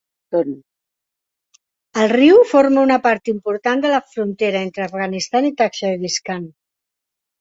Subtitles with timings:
[1.99, 6.53] El riu forma una part important de la frontera entre Afganistan i Tadjikistan.